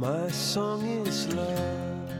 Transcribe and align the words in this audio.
My 0.00 0.30
song 0.30 0.82
is 1.06 1.28
love. 1.34 2.10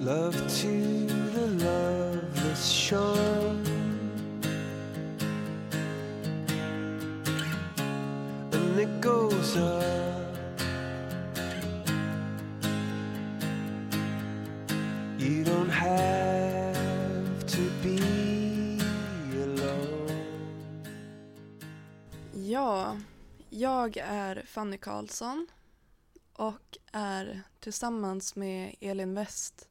Love 0.00 0.34
to 0.60 1.06
the 1.34 1.46
loveless 1.62 2.70
shore. 2.70 3.54
And 8.52 8.80
it 8.80 9.00
goes 9.02 9.58
up. 9.58 9.93
Jag 23.84 23.96
är 23.96 24.42
Fanny 24.46 24.78
Karlsson 24.78 25.46
och 26.32 26.78
är 26.92 27.42
tillsammans 27.60 28.36
med 28.36 28.76
Elin 28.80 29.14
West 29.14 29.68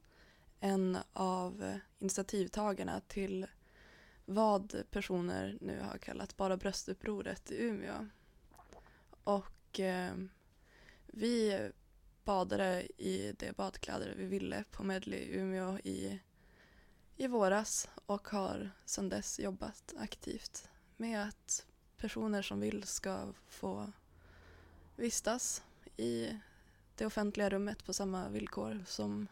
en 0.60 0.98
av 1.12 1.78
initiativtagarna 1.98 3.00
till 3.00 3.46
vad 4.24 4.82
personer 4.90 5.58
nu 5.60 5.80
har 5.80 5.98
kallat 5.98 6.36
Bara 6.36 6.56
bröstupproret 6.56 7.50
i 7.50 7.62
Umeå. 7.62 8.08
Och 9.24 9.80
eh, 9.80 10.14
vi 11.06 11.68
badade 12.24 12.82
i 12.98 13.34
de 13.38 13.52
badkläder 13.52 14.14
vi 14.16 14.24
ville 14.24 14.64
på 14.70 14.82
Medley 14.82 15.20
i 15.20 15.36
Umeå 15.36 15.78
i, 15.78 16.20
i 17.16 17.26
våras 17.26 17.88
och 18.06 18.28
har 18.28 18.70
sedan 18.84 19.08
dess 19.08 19.40
jobbat 19.40 19.94
aktivt 19.98 20.68
med 20.96 21.22
att 21.28 21.66
personer 21.96 22.42
som 22.42 22.60
vill 22.60 22.82
ska 22.82 23.32
få 23.48 23.92
vistas 24.96 25.62
i 25.96 26.38
det 26.94 27.06
offentliga 27.06 27.50
rummet 27.50 27.84
på 27.84 27.92
samma 27.92 28.28
villkor 28.28 28.84
som 28.86 29.26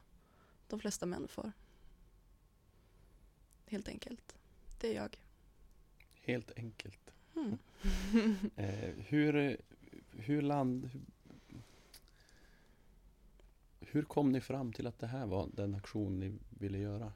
de 0.68 0.80
flesta 0.80 1.06
män 1.06 1.28
får. 1.28 1.52
Helt 3.66 3.88
enkelt. 3.88 4.36
Det 4.80 4.88
är 4.88 4.94
jag. 4.94 5.18
Helt 6.22 6.52
enkelt. 6.56 7.12
Mm. 7.36 7.58
Eh, 8.56 8.90
hur, 8.96 9.56
hur 10.10 10.42
land... 10.42 10.90
Hur, 10.92 11.62
hur 13.80 14.02
kom 14.02 14.32
ni 14.32 14.40
fram 14.40 14.72
till 14.72 14.86
att 14.86 14.98
det 14.98 15.06
här 15.06 15.26
var 15.26 15.48
den 15.52 15.74
aktion 15.74 16.20
ni 16.20 16.38
ville 16.50 16.78
göra? 16.78 17.12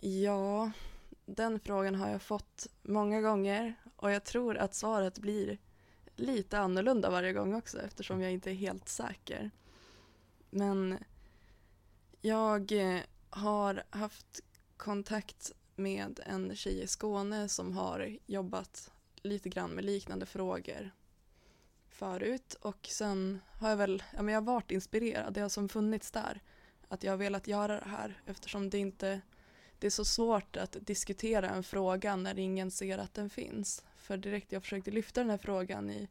Ja, 0.00 0.70
den 1.26 1.60
frågan 1.60 1.94
har 1.94 2.08
jag 2.10 2.22
fått 2.22 2.66
många 2.82 3.20
gånger 3.20 3.74
och 3.96 4.10
jag 4.10 4.24
tror 4.24 4.56
att 4.56 4.74
svaret 4.74 5.18
blir 5.18 5.58
lite 6.20 6.58
annorlunda 6.58 7.10
varje 7.10 7.32
gång 7.32 7.54
också 7.54 7.80
eftersom 7.80 8.20
jag 8.20 8.32
inte 8.32 8.50
är 8.50 8.54
helt 8.54 8.88
säker. 8.88 9.50
Men 10.50 10.98
jag 12.20 12.72
eh, 12.72 13.00
har 13.30 13.82
haft 13.90 14.40
kontakt 14.76 15.52
med 15.76 16.20
en 16.26 16.56
tjej 16.56 16.82
i 16.82 16.86
Skåne 16.86 17.48
som 17.48 17.76
har 17.76 18.18
jobbat 18.26 18.90
lite 19.22 19.48
grann 19.48 19.70
med 19.70 19.84
liknande 19.84 20.26
frågor 20.26 20.90
förut 21.88 22.54
och 22.60 22.86
sen 22.90 23.40
har 23.58 23.68
jag 23.68 23.76
väl, 23.76 24.02
ja 24.16 24.22
men 24.22 24.34
jag 24.34 24.40
har 24.40 24.46
varit 24.46 24.70
inspirerad, 24.70 25.32
det 25.32 25.40
har 25.40 25.48
som 25.48 25.68
funnits 25.68 26.10
där 26.10 26.40
att 26.88 27.02
jag 27.02 27.12
har 27.12 27.16
velat 27.16 27.46
göra 27.46 27.80
det 27.80 27.90
här 27.90 28.22
eftersom 28.26 28.70
det 28.70 28.78
inte 28.78 29.20
det 29.80 29.86
är 29.86 29.90
så 29.90 30.04
svårt 30.04 30.56
att 30.56 30.76
diskutera 30.80 31.50
en 31.50 31.62
fråga 31.62 32.16
när 32.16 32.38
ingen 32.38 32.70
ser 32.70 32.98
att 32.98 33.14
den 33.14 33.30
finns. 33.30 33.84
För 33.96 34.16
direkt 34.16 34.52
jag 34.52 34.62
försökte 34.62 34.90
lyfta 34.90 35.20
den 35.20 35.30
här 35.30 35.38
frågan 35.38 35.90
i 35.90 36.08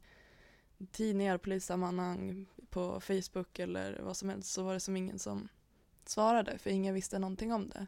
tidningar, 0.92 1.38
polissammanhang, 1.38 2.46
på 2.70 3.02
Facebook 3.02 3.60
eller 3.60 4.00
vad 4.00 4.18
som 4.18 4.30
helst 4.30 4.52
så 4.52 4.64
var 4.64 4.74
det 4.74 4.80
som 4.80 4.98
ingen 4.98 5.20
som 5.20 5.48
svarade 6.06 6.58
för 6.58 6.70
ingen 6.70 6.94
visste 6.94 7.20
någonting 7.20 7.54
om 7.54 7.70
det. 7.70 7.88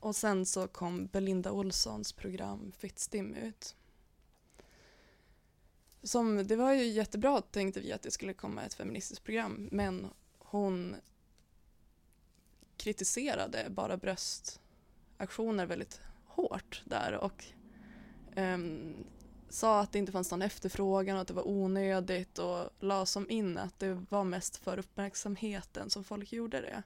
Och 0.00 0.16
sen 0.16 0.46
så 0.46 0.68
kom 0.68 1.06
Belinda 1.06 1.52
Olssons 1.52 2.12
program 2.12 2.72
Fittstim 2.78 3.34
ut. 3.34 3.76
Som, 6.02 6.46
det 6.46 6.56
var 6.56 6.72
ju 6.72 6.84
jättebra 6.84 7.40
tänkte 7.40 7.80
vi 7.80 7.92
att 7.92 8.02
det 8.02 8.10
skulle 8.10 8.34
komma 8.34 8.62
ett 8.62 8.74
feministiskt 8.74 9.24
program 9.24 9.68
men 9.72 10.06
hon 10.38 10.96
kritiserade 12.76 13.66
bara 13.70 13.96
bröst 13.96 14.60
aktioner 15.22 15.66
väldigt 15.66 16.00
hårt 16.24 16.82
där 16.84 17.12
och 17.12 17.44
um, 18.36 18.94
sa 19.48 19.80
att 19.80 19.92
det 19.92 19.98
inte 19.98 20.12
fanns 20.12 20.30
någon 20.30 20.42
efterfrågan 20.42 21.16
och 21.16 21.22
att 21.22 21.28
det 21.28 21.34
var 21.34 21.48
onödigt 21.48 22.38
och 22.38 22.70
la 22.80 23.06
som 23.06 23.30
in 23.30 23.58
att 23.58 23.78
det 23.78 24.06
var 24.08 24.24
mest 24.24 24.56
för 24.56 24.78
uppmärksamheten 24.78 25.90
som 25.90 26.04
folk 26.04 26.32
gjorde 26.32 26.60
det. 26.60 26.82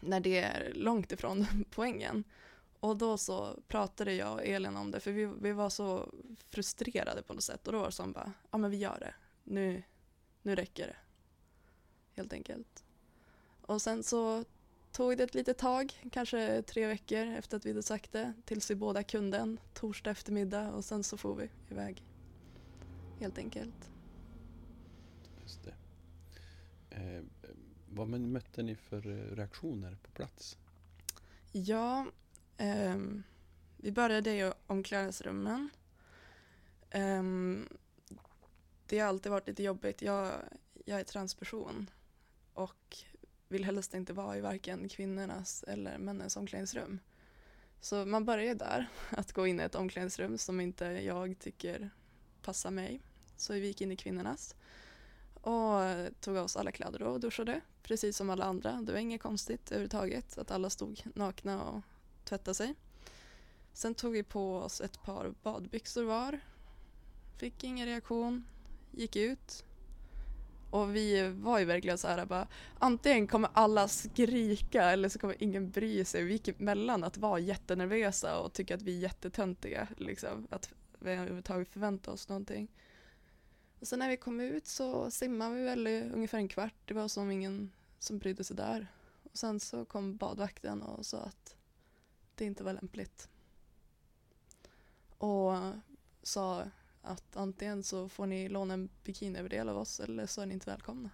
När 0.00 0.20
det 0.20 0.38
är 0.38 0.72
långt 0.74 1.12
ifrån 1.12 1.46
poängen. 1.70 2.24
Och 2.80 2.96
då 2.96 3.18
så 3.18 3.58
pratade 3.68 4.12
jag 4.14 4.32
och 4.32 4.44
Elin 4.44 4.76
om 4.76 4.90
det 4.90 5.00
för 5.00 5.12
vi, 5.12 5.26
vi 5.40 5.52
var 5.52 5.70
så 5.70 6.14
frustrerade 6.50 7.22
på 7.22 7.34
något 7.34 7.42
sätt 7.42 7.66
och 7.66 7.72
då 7.72 7.78
var 7.78 7.86
det 7.86 7.92
som 7.92 8.12
bara, 8.12 8.32
ja 8.50 8.58
men 8.58 8.70
vi 8.70 8.76
gör 8.76 8.98
det. 9.00 9.14
Nu, 9.44 9.82
nu 10.42 10.54
räcker 10.54 10.86
det. 10.86 10.96
Helt 12.14 12.32
enkelt. 12.32 12.84
Och 13.60 13.82
sen 13.82 14.02
så 14.02 14.44
tog 14.96 15.16
det 15.16 15.24
ett 15.24 15.34
litet 15.34 15.58
tag, 15.58 15.92
kanske 16.12 16.62
tre 16.62 16.86
veckor 16.86 17.26
efter 17.26 17.56
att 17.56 17.66
vi 17.66 17.70
hade 17.70 17.82
sagt 17.82 18.12
det, 18.12 18.32
tills 18.44 18.70
vi 18.70 18.74
båda 18.74 19.02
kunde 19.02 19.38
en 19.38 19.60
torsdag 19.74 20.10
eftermiddag 20.10 20.72
och 20.72 20.84
sen 20.84 21.04
så 21.04 21.16
får 21.16 21.34
vi 21.34 21.50
iväg. 21.70 22.04
Helt 23.20 23.38
enkelt. 23.38 23.90
Just 25.42 25.64
det. 25.64 25.74
Eh, 26.90 27.22
vad 27.90 28.08
mötte 28.08 28.62
ni 28.62 28.74
för 28.74 29.06
eh, 29.06 29.36
reaktioner 29.36 29.96
på 30.02 30.10
plats? 30.10 30.58
Ja, 31.52 32.06
ehm, 32.56 33.22
vi 33.76 33.92
började 33.92 34.30
i 34.30 34.52
omklädningsrummen. 34.66 35.70
Ehm, 36.90 37.68
det 38.86 38.98
har 38.98 39.08
alltid 39.08 39.32
varit 39.32 39.48
lite 39.48 39.62
jobbigt. 39.62 40.02
Jag, 40.02 40.32
jag 40.84 41.00
är 41.00 41.04
transperson 41.04 41.90
och 42.54 43.04
vill 43.48 43.64
helst 43.64 43.94
inte 43.94 44.12
vara 44.12 44.36
i 44.36 44.40
varken 44.40 44.88
kvinnornas 44.88 45.64
eller 45.68 45.98
männens 45.98 46.36
omklädningsrum. 46.36 47.00
Så 47.80 48.06
man 48.06 48.24
börjar 48.24 48.54
där, 48.54 48.88
att 49.10 49.32
gå 49.32 49.46
in 49.46 49.60
i 49.60 49.62
ett 49.62 49.74
omklädningsrum 49.74 50.38
som 50.38 50.60
inte 50.60 50.84
jag 50.84 51.38
tycker 51.38 51.90
passar 52.42 52.70
mig. 52.70 53.00
Så 53.36 53.52
vi 53.52 53.66
gick 53.66 53.80
in 53.80 53.92
i 53.92 53.96
kvinnornas 53.96 54.54
och 55.34 55.80
tog 56.20 56.36
av 56.36 56.44
oss 56.44 56.56
alla 56.56 56.72
kläder 56.72 57.02
och 57.02 57.20
duschade, 57.20 57.60
precis 57.82 58.16
som 58.16 58.30
alla 58.30 58.44
andra. 58.44 58.72
Det 58.82 58.92
var 58.92 58.98
inget 58.98 59.22
konstigt 59.22 59.70
överhuvudtaget 59.70 60.38
att 60.38 60.50
alla 60.50 60.70
stod 60.70 61.02
nakna 61.14 61.62
och 61.62 61.80
tvättade 62.24 62.54
sig. 62.54 62.74
Sen 63.72 63.94
tog 63.94 64.12
vi 64.12 64.22
på 64.22 64.56
oss 64.56 64.80
ett 64.80 65.02
par 65.02 65.34
badbyxor 65.42 66.04
var. 66.04 66.40
Fick 67.36 67.64
ingen 67.64 67.86
reaktion, 67.86 68.44
gick 68.90 69.16
ut. 69.16 69.64
Och 70.70 70.96
vi 70.96 71.28
var 71.28 71.58
ju 71.58 71.64
verkligen 71.64 71.98
så 71.98 72.08
här 72.08 72.26
bara, 72.26 72.48
antingen 72.78 73.26
kommer 73.26 73.50
alla 73.52 73.88
skrika 73.88 74.82
eller 74.82 75.08
så 75.08 75.18
kommer 75.18 75.42
ingen 75.42 75.70
bry 75.70 76.04
sig. 76.04 76.24
Vi 76.24 76.32
gick 76.32 76.48
emellan 76.48 77.04
att 77.04 77.16
vara 77.16 77.38
jättenervösa 77.38 78.38
och 78.38 78.52
tycka 78.52 78.74
att 78.74 78.82
vi 78.82 78.96
är 78.96 79.00
jättetöntiga. 79.00 79.88
Liksom, 79.96 80.46
att 80.50 80.74
vi 80.98 81.10
överhuvudtaget 81.10 81.68
förväntar 81.68 82.12
oss 82.12 82.28
någonting. 82.28 82.68
Och 83.80 83.88
sen 83.88 83.98
när 83.98 84.08
vi 84.08 84.16
kom 84.16 84.40
ut 84.40 84.66
så 84.66 85.10
simmade 85.10 85.54
vi 85.54 85.64
väl 85.64 85.86
i 85.86 86.10
ungefär 86.14 86.38
en 86.38 86.48
kvart. 86.48 86.74
Det 86.84 86.94
var 86.94 87.08
som 87.08 87.30
ingen 87.30 87.72
som 87.98 88.18
brydde 88.18 88.44
sig 88.44 88.56
där. 88.56 88.86
Och 89.22 89.38
sen 89.38 89.60
så 89.60 89.84
kom 89.84 90.16
badvakten 90.16 90.82
och 90.82 91.06
sa 91.06 91.18
att 91.18 91.56
det 92.34 92.44
inte 92.44 92.64
var 92.64 92.72
lämpligt. 92.72 93.28
Och 95.18 95.52
sa 96.22 96.64
att 97.06 97.36
antingen 97.36 97.82
så 97.82 98.08
får 98.08 98.26
ni 98.26 98.48
låna 98.48 98.74
en 98.74 98.88
bikiniöverdel 99.04 99.68
av 99.68 99.78
oss 99.78 100.00
eller 100.00 100.26
så 100.26 100.40
är 100.40 100.46
ni 100.46 100.54
inte 100.54 100.70
välkomna. 100.70 101.10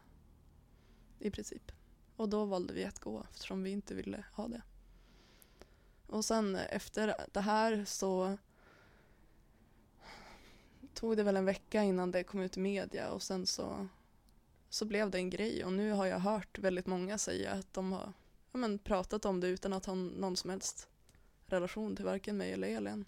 I 1.19 1.31
princip. 1.31 1.73
Och 2.17 2.29
då 2.29 2.45
valde 2.45 2.75
vi 2.75 2.85
att 2.85 2.99
gå 2.99 3.27
eftersom 3.31 3.63
vi 3.63 3.71
inte 3.71 3.95
ville 3.95 4.25
ha 4.33 4.49
det. 4.49 4.63
Och 6.07 6.25
sen 6.25 6.57
efter 6.57 7.15
det 7.33 7.41
här 7.41 7.85
så 7.85 8.39
tog 10.95 11.17
det 11.17 11.23
väl 11.23 11.37
en 11.37 11.45
vecka 11.45 11.83
innan 11.83 12.11
det 12.11 12.25
kom 12.25 12.41
ut 12.41 12.57
i 12.57 12.61
media 12.61 13.11
och 13.11 13.23
sen 13.23 13.47
så, 13.47 13.89
så 14.69 14.85
blev 14.85 15.11
det 15.11 15.19
en 15.19 15.31
grej 15.31 15.65
och 15.65 15.73
nu 15.73 15.93
har 15.93 16.07
jag 16.07 16.19
hört 16.19 16.59
väldigt 16.59 16.87
många 16.87 17.19
säga 17.19 17.53
att 17.53 17.75
de 17.75 17.93
har 17.93 18.13
ja, 18.53 18.59
men, 18.59 18.79
pratat 18.79 19.25
om 19.25 19.41
det 19.41 19.49
utan 19.49 19.73
att 19.73 19.87
ha 19.87 19.95
någon 19.95 20.37
som 20.37 20.51
helst 20.51 20.89
relation 21.47 21.97
till 21.97 22.05
varken 22.05 22.37
mig 22.37 22.53
eller 22.53 22.69
Elin. 22.69 23.05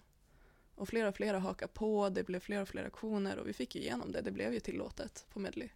Och 0.75 0.89
flera 0.89 1.07
och 1.09 1.15
flera 1.15 1.39
hakar 1.39 1.67
på, 1.67 2.09
det 2.09 2.23
blev 2.23 2.39
fler 2.39 2.61
och 2.61 2.69
fler 2.69 2.85
aktioner 2.85 3.37
och 3.37 3.47
vi 3.47 3.53
fick 3.53 3.75
igenom 3.75 4.11
det. 4.11 4.21
Det 4.21 4.31
blev 4.31 4.53
ju 4.53 4.59
tillåtet 4.59 5.25
på 5.29 5.39
Medley 5.39 5.69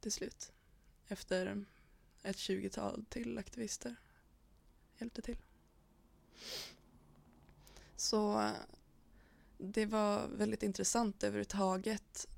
till 0.00 0.12
slut. 0.12 0.52
Efter 1.08 1.64
ett 2.22 2.38
tjugotal 2.38 3.04
till 3.08 3.38
aktivister 3.38 3.96
hjälpte 4.98 5.22
till. 5.22 5.38
Så 7.96 8.40
eh, 8.40 8.50
det 9.58 9.86
var 9.86 10.28
väldigt 10.28 10.62
intressant 10.62 11.24
överhuvudtaget 11.24 12.28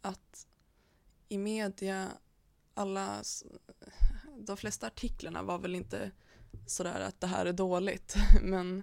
att 0.00 0.46
i 1.28 1.38
media, 1.38 2.08
alla, 2.74 3.22
de 4.36 4.56
flesta 4.56 4.86
artiklarna 4.86 5.42
var 5.42 5.58
väl 5.58 5.74
inte 5.74 6.10
sådär 6.66 7.00
att 7.00 7.20
det 7.20 7.26
här 7.26 7.46
är 7.46 7.52
dåligt, 7.52 8.16
men 8.42 8.82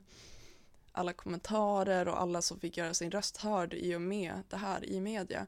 alla 0.95 1.13
kommentarer 1.13 2.07
och 2.07 2.21
alla 2.21 2.41
som 2.41 2.59
fick 2.59 2.77
göra 2.77 2.93
sin 2.93 3.11
röst 3.11 3.37
hörd 3.37 3.73
i 3.73 3.95
och 3.95 4.01
med 4.01 4.41
det 4.49 4.57
här 4.57 4.85
i 4.85 5.01
media 5.01 5.47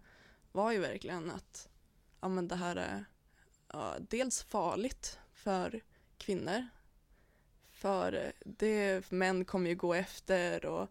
var 0.51 0.71
ju 0.71 0.79
verkligen 0.79 1.31
att 1.31 1.69
ja, 2.21 2.27
men 2.27 2.47
det 2.47 2.55
här 2.55 2.75
är 2.75 3.05
ja, 3.73 3.95
dels 3.99 4.43
farligt 4.43 5.19
för 5.33 5.81
kvinnor, 6.17 6.67
för 7.71 8.31
det, 8.45 9.11
män 9.11 9.45
kommer 9.45 9.69
ju 9.69 9.75
gå 9.75 9.93
efter 9.93 10.65
och 10.65 10.87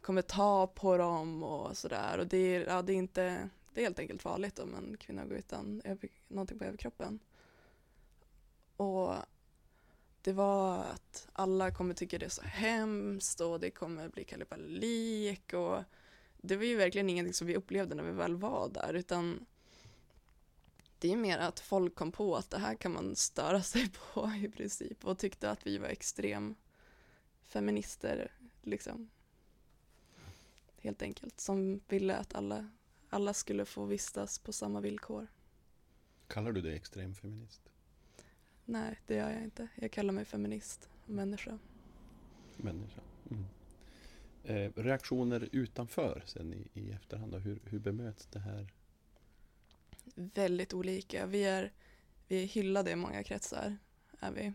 kommer 0.00 0.22
ta 0.22 0.66
på 0.66 0.96
dem 0.96 1.42
och 1.42 1.76
sådär 1.76 2.18
och 2.18 2.26
det 2.26 2.36
är, 2.36 2.66
ja, 2.66 2.82
det 2.82 2.92
är 2.92 2.96
inte, 2.96 3.48
det 3.72 3.80
är 3.80 3.84
helt 3.84 3.98
enkelt 3.98 4.22
farligt 4.22 4.58
om 4.58 4.74
en 4.74 4.96
kvinna 4.96 5.24
går 5.24 5.36
utan 5.36 5.82
över, 5.84 6.08
någonting 6.28 6.58
på 6.58 6.64
överkroppen. 6.64 7.18
Och 8.76 9.14
det 10.24 10.32
var 10.32 10.84
att 10.84 11.28
alla 11.32 11.70
kommer 11.70 11.94
tycka 11.94 12.18
det 12.18 12.24
är 12.24 12.30
så 12.30 12.42
hemskt 12.42 13.40
och 13.40 13.60
det 13.60 13.70
kommer 13.70 14.08
bli 14.08 14.24
kalabalik 14.24 15.52
och 15.52 15.82
det 16.36 16.56
var 16.56 16.64
ju 16.64 16.76
verkligen 16.76 17.10
ingenting 17.10 17.34
som 17.34 17.46
vi 17.46 17.56
upplevde 17.56 17.94
när 17.94 18.02
vi 18.02 18.12
väl 18.12 18.36
var 18.36 18.68
där 18.68 18.94
utan 18.94 19.46
det 20.98 21.12
är 21.12 21.16
mer 21.16 21.38
att 21.38 21.60
folk 21.60 21.94
kom 21.94 22.12
på 22.12 22.36
att 22.36 22.50
det 22.50 22.58
här 22.58 22.74
kan 22.74 22.92
man 22.92 23.16
störa 23.16 23.62
sig 23.62 23.90
på 23.90 24.32
i 24.44 24.48
princip 24.48 25.04
och 25.04 25.18
tyckte 25.18 25.50
att 25.50 25.66
vi 25.66 25.78
var 25.78 25.88
extrem 25.88 26.54
feminister 27.42 28.32
liksom. 28.62 29.10
Helt 30.76 31.02
enkelt, 31.02 31.40
som 31.40 31.80
ville 31.88 32.16
att 32.16 32.34
alla, 32.34 32.70
alla 33.10 33.34
skulle 33.34 33.64
få 33.64 33.84
vistas 33.84 34.38
på 34.38 34.52
samma 34.52 34.80
villkor. 34.80 35.26
Kallar 36.26 36.52
du 36.52 36.60
dig 36.60 36.76
extremfeminist? 36.76 37.73
Nej, 38.64 39.00
det 39.06 39.14
gör 39.14 39.30
jag 39.30 39.42
inte. 39.42 39.68
Jag 39.74 39.90
kallar 39.90 40.12
mig 40.12 40.24
feminist 40.24 40.88
och 41.04 41.10
människa. 41.10 41.58
Människa? 42.56 43.00
Mm. 43.30 43.44
Eh, 44.44 44.82
reaktioner 44.82 45.48
utanför 45.52 46.22
sen 46.26 46.54
i, 46.54 46.80
i 46.80 46.90
efterhand 46.92 47.32
då? 47.32 47.38
Hur, 47.38 47.60
hur 47.64 47.78
bemöts 47.78 48.26
det 48.26 48.38
här? 48.38 48.72
Väldigt 50.14 50.74
olika. 50.74 51.26
Vi 51.26 51.44
är, 51.44 51.72
vi 52.28 52.42
är 52.42 52.46
hyllade 52.46 52.90
i 52.90 52.96
många 52.96 53.22
kretsar. 53.22 53.76
Är 54.20 54.32
vi. 54.32 54.52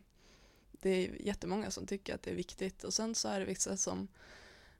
Det 0.71 0.89
är 0.89 1.21
jättemånga 1.21 1.71
som 1.71 1.85
tycker 1.85 2.15
att 2.15 2.23
det 2.23 2.31
är 2.31 2.35
viktigt 2.35 2.83
och 2.83 2.93
sen 2.93 3.15
så 3.15 3.27
är 3.27 3.39
det 3.39 3.45
vissa 3.45 3.77
som 3.77 4.07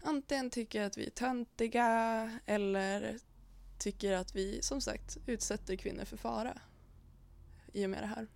antingen 0.01 0.49
tycker 0.49 0.81
att 0.81 0.97
vi 0.97 1.05
är 1.05 1.09
töntiga 1.09 2.39
eller 2.45 3.19
tycker 3.77 4.13
att 4.13 4.35
vi 4.35 4.61
som 4.61 4.81
sagt 4.81 5.17
utsätter 5.25 5.75
kvinnor 5.75 6.05
för 6.05 6.17
fara 6.17 6.61
i 7.73 7.85
och 7.85 7.89
med 7.89 8.03
det 8.03 8.07
här. 8.07 8.27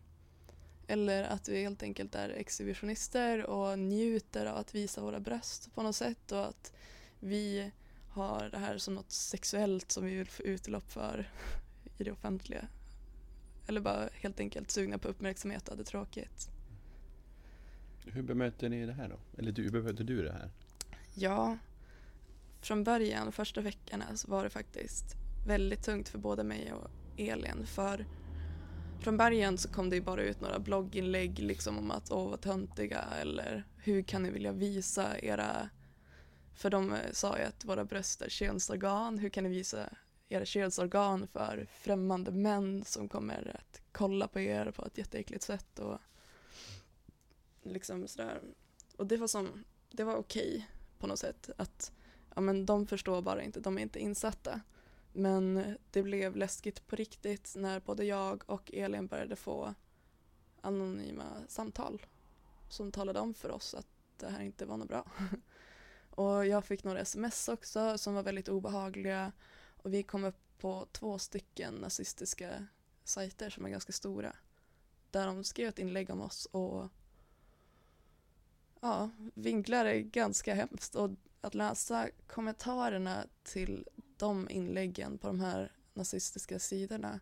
Eller 0.94 1.24
att 1.24 1.50
vi 1.50 1.62
helt 1.62 1.84
enkelt 1.84 2.16
är 2.16 2.30
exhibitionister 2.30 3.46
och 3.46 3.80
njuter 3.80 4.46
av 4.46 4.58
att 4.58 4.76
visa 4.76 5.02
våra 5.02 5.20
bröst 5.20 5.76
på 5.76 5.84
något 5.84 5.96
sätt 5.96 6.32
och 6.32 6.46
att 6.46 6.74
vi 7.20 7.72
har 8.10 8.50
det 8.52 8.58
här 8.58 8.78
som 8.78 8.96
något 8.96 9.12
sexuellt 9.12 9.92
som 9.92 10.06
vi 10.06 10.16
vill 10.16 10.28
få 10.28 10.44
utlopp 10.44 10.92
för 10.92 11.30
i 11.98 12.04
det 12.04 12.12
offentliga. 12.12 12.68
Eller 13.68 13.82
bara 13.82 14.10
helt 14.14 14.40
enkelt 14.40 14.72
sugna 14.72 14.98
på 14.98 15.08
uppmärksamhet 15.08 15.68
och 15.68 15.70
hade 15.70 15.84
tråkigt. 15.84 16.50
Hur 18.06 18.22
bemöter 18.22 18.70
ni 18.70 18.86
det 18.86 18.94
här 18.94 19.10
då? 19.10 19.20
Eller 19.38 19.52
du, 19.52 19.64
hur 19.64 19.72
bemöter 19.72 20.04
du 20.04 20.24
det 20.24 20.32
här? 20.32 20.52
Ja, 21.14 21.58
från 22.62 22.84
början, 22.84 23.32
första 23.32 23.62
veckorna, 23.62 24.18
så 24.18 24.32
var 24.32 24.44
det 24.44 24.50
faktiskt 24.50 25.16
väldigt 25.48 25.84
tungt 25.84 26.10
för 26.10 26.18
både 26.18 26.44
mig 26.44 26.74
och 26.74 26.90
Elin. 27.18 27.66
För 27.66 28.06
från 29.04 29.18
början 29.18 29.58
så 29.58 29.70
kom 29.70 29.90
det 29.90 29.96
ju 29.96 30.02
bara 30.02 30.24
ut 30.24 30.42
några 30.42 30.60
blogginlägg 30.60 31.40
liksom 31.40 31.78
om 31.78 31.92
att 31.92 32.12
åh 32.12 32.30
vad 32.30 32.42
töntiga 32.42 33.02
eller 33.22 33.64
hur 33.78 34.04
kan 34.04 34.24
ni 34.24 34.30
vilja 34.30 34.52
visa 34.52 35.20
era... 35.20 35.70
För 36.56 36.70
de 36.70 36.94
eh, 36.94 37.12
sa 37.12 37.38
ju 37.38 37.44
att 37.44 37.66
våra 37.66 37.86
bröst 37.86 38.22
är 38.22 38.30
könsorgan, 38.30 39.18
hur 39.18 39.30
kan 39.30 39.44
ni 39.44 39.50
visa 39.50 39.90
era 40.30 40.46
könsorgan 40.46 41.28
för 41.28 41.68
främmande 41.72 42.32
män 42.32 42.84
som 42.86 43.10
kommer 43.10 43.56
att 43.56 43.82
kolla 43.92 44.28
på 44.28 44.40
er 44.40 44.72
på 44.72 44.86
ett 44.86 44.98
jätteäckligt 44.98 45.44
sätt 45.44 45.80
och 45.80 46.00
liksom 47.64 48.08
sådär. 48.08 48.42
Och 48.98 49.08
det 49.08 49.18
var 49.18 49.28
som, 49.28 49.64
det 49.92 50.04
var 50.04 50.16
okej 50.16 50.68
på 51.00 51.08
något 51.08 51.20
sätt 51.20 51.50
att 51.58 51.92
ja 52.36 52.42
men 52.42 52.66
de 52.66 52.88
förstår 52.88 53.22
bara 53.22 53.44
inte, 53.44 53.60
de 53.60 53.78
är 53.78 53.82
inte 53.82 54.00
insatta. 54.00 54.62
Men 55.14 55.78
det 55.92 56.04
blev 56.04 56.36
läskigt 56.36 56.88
på 56.88 56.96
riktigt 56.96 57.54
när 57.58 57.80
både 57.80 58.06
jag 58.06 58.44
och 58.46 58.74
Elin 58.74 59.08
började 59.08 59.36
få 59.36 59.74
anonyma 60.62 61.24
samtal 61.48 62.06
som 62.70 62.92
talade 62.92 63.20
om 63.20 63.34
för 63.34 63.52
oss 63.52 63.74
att 63.74 63.88
det 64.18 64.30
här 64.30 64.42
inte 64.42 64.66
var 64.66 64.78
något 64.78 64.88
bra. 64.88 65.06
Och 66.10 66.46
jag 66.46 66.66
fick 66.66 66.84
några 66.84 67.00
sms 67.00 67.48
också 67.48 67.98
som 67.98 68.14
var 68.14 68.24
väldigt 68.24 68.50
obehagliga. 68.50 69.32
Och 69.78 69.94
vi 69.94 70.04
kom 70.04 70.24
upp 70.24 70.60
på 70.60 70.88
två 70.92 71.20
stycken 71.20 71.74
nazistiska 71.74 72.68
sajter 73.04 73.50
som 73.50 73.66
är 73.66 73.70
ganska 73.70 73.94
stora. 73.94 74.36
Där 75.12 75.28
de 75.28 75.44
skrev 75.44 75.70
ett 75.70 75.80
inlägg 75.80 76.10
om 76.10 76.22
oss 76.22 76.46
och 76.46 76.90
ja, 78.82 79.10
vinklar 79.34 79.86
är 79.86 80.00
ganska 80.00 80.54
hemskt. 80.54 80.96
Och 80.96 81.10
att 81.42 81.56
läsa 81.56 82.10
kommentarerna 82.28 83.26
till 83.44 83.88
de 84.20 84.50
inläggen 84.50 85.18
på 85.18 85.28
de 85.28 85.40
här 85.40 85.72
nazistiska 85.94 86.60
sidorna 86.60 87.20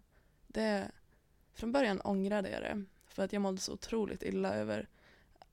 det, 0.47 0.91
från 1.53 1.71
början 1.71 2.01
ångrade 2.01 2.49
jag 2.49 2.61
det 2.61 2.83
för 3.07 3.23
att 3.23 3.33
jag 3.33 3.41
mådde 3.41 3.57
så 3.57 3.73
otroligt 3.73 4.23
illa 4.23 4.53
över, 4.53 4.89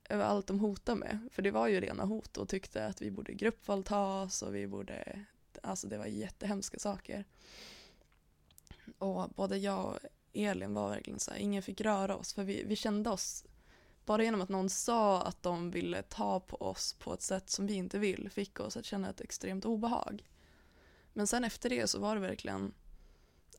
över 0.08 0.25
allt 0.25 0.46
de 0.46 0.61
hotade 0.61 0.99
med 0.99 1.29
för 1.32 1.43
det 1.43 1.50
var 1.50 1.69
ju 1.69 1.81
rena 1.81 2.05
hot 2.05 2.37
och 2.37 2.49
tyckte 2.49 2.87
att 2.87 3.02
vi 3.02 3.11
borde 3.11 3.32
gruppvåldtas 3.32 4.43
och 4.43 4.55
vi 4.55 4.67
borde 4.67 5.25
alltså 5.62 5.87
det 5.88 5.99
var 5.99 6.06
jättehemska 6.06 6.79
saker 6.79 7.25
och 8.99 9.29
både 9.29 9.56
jag 9.56 9.87
och 9.87 9.99
Elin 10.32 10.75
var 10.75 10.88
verkligen 10.88 11.19
så 11.19 11.31
här, 11.31 11.38
ingen 11.38 11.62
fick 11.62 11.81
röra 11.81 12.17
oss 12.17 12.34
för 12.34 12.44
vi, 12.44 12.64
vi 12.64 12.76
kände 12.76 13.11
oss 13.11 13.44
bara 14.05 14.25
genom 14.25 14.41
att 14.41 14.49
någon 14.49 14.70
sa 14.70 15.23
att 15.23 15.43
de 15.43 15.70
ville 15.70 16.02
ta 16.02 16.41
på 16.41 16.56
oss 16.56 16.93
på 16.93 17.14
ett 17.14 17.23
sätt 17.23 17.50
som 17.50 17.67
vi 17.67 17.75
inte 17.75 17.99
vill 17.99 18.31
fick 18.31 18.61
oss 18.61 18.76
att 18.76 18.84
känna 18.84 19.11
ett 19.11 19.20
extremt 19.20 19.64
obehag. 19.64 20.25
Men 21.12 21.26
sen 21.26 21.44
efter 21.44 21.70
det 21.70 21.87
så 21.87 21.99
var 21.99 22.14
det 22.14 22.20
verkligen, 22.20 22.74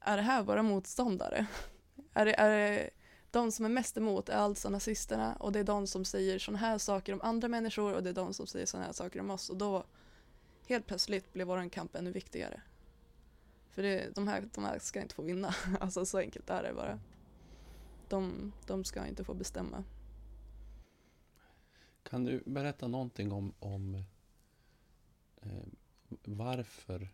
är 0.01 0.18
det 0.18 0.24
här 0.24 0.44
våra 0.44 0.63
motståndare? 0.63 1.48
Är 2.13 2.25
det, 2.25 2.34
är 2.34 2.50
det 2.50 2.89
de 3.32 3.51
som 3.51 3.65
är 3.65 3.70
mest 3.70 3.98
emot 3.98 4.29
är 4.29 4.38
alltså 4.38 4.70
nazisterna 4.70 5.36
och 5.36 5.51
det 5.51 5.60
är 5.60 5.63
de 5.63 5.88
som 5.88 6.06
säger 6.06 6.39
sådana 6.39 6.58
här 6.58 6.77
saker 6.77 7.13
om 7.13 7.22
andra 7.22 7.48
människor 7.48 7.94
och 7.94 8.03
det 8.03 8.10
är 8.10 8.13
de 8.13 8.34
som 8.34 8.48
säger 8.48 8.65
sådana 8.65 8.86
här 8.86 8.94
saker 8.94 9.20
om 9.20 9.29
oss 9.29 9.50
och 9.50 9.58
då 9.58 9.86
helt 10.68 10.88
plötsligt 10.88 11.34
blev 11.34 11.48
vår 11.48 11.70
kamp 11.70 11.96
ännu 11.96 12.12
viktigare. 12.12 12.62
För 13.70 13.84
det, 13.84 14.15
de, 14.15 14.27
här, 14.27 14.50
de 14.53 14.63
här 14.63 14.79
ska 14.79 15.01
inte 15.01 15.15
få 15.15 15.22
vinna, 15.22 15.56
alltså 15.79 16.06
så 16.06 16.18
enkelt 16.18 16.50
är 16.50 16.63
det 16.63 16.74
bara. 16.74 17.00
De, 18.10 18.51
de 18.68 18.84
ska 18.84 19.08
inte 19.08 19.24
få 19.24 19.34
bestämma. 19.34 19.84
Kan 22.03 22.24
du 22.24 22.44
berätta 22.46 22.88
någonting 22.88 23.32
om, 23.32 23.53
om 23.60 24.03
eh, 25.41 25.65
varför 26.24 27.10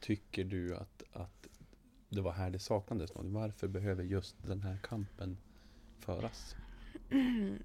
tycker 0.00 0.44
du 0.44 0.76
att, 0.76 1.02
att 1.12 1.48
det 2.08 2.20
var 2.20 2.32
här 2.32 2.50
det 2.50 2.58
saknades 2.58 3.14
något? 3.14 3.26
Varför 3.26 3.68
behöver 3.68 4.02
just 4.02 4.36
den 4.46 4.62
här 4.62 4.78
kampen 4.82 5.38
föras? 5.98 6.56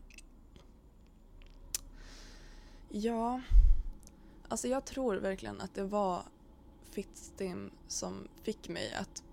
Ja, 2.95 3.41
alltså 4.47 4.67
jag 4.67 4.85
tror 4.85 5.15
verkligen 5.15 5.61
att 5.61 5.75
det 5.75 5.83
var 5.83 6.23
Fittstim 6.91 7.71
som 7.87 8.27
fick 8.43 8.69
mig 8.69 8.93
att, 8.93 9.23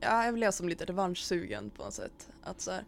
ja, 0.00 0.24
jag 0.24 0.34
blev 0.34 0.50
som 0.50 0.68
lite 0.68 0.84
revanschsugen 0.84 1.70
på 1.70 1.84
något 1.84 1.94
sätt. 1.94 2.28
Att 2.42 2.60
så 2.60 2.70
här, 2.70 2.84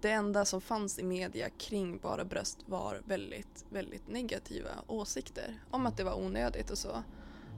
det 0.00 0.10
enda 0.10 0.44
som 0.44 0.60
fanns 0.60 0.98
i 0.98 1.02
media 1.02 1.48
kring 1.50 1.98
bara 1.98 2.24
bröst 2.24 2.58
var 2.66 3.00
väldigt, 3.04 3.64
väldigt 3.70 4.08
negativa 4.08 4.70
åsikter 4.86 5.62
om 5.70 5.86
att 5.86 5.96
det 5.96 6.04
var 6.04 6.14
onödigt 6.14 6.70
och 6.70 6.78
så. 6.78 7.02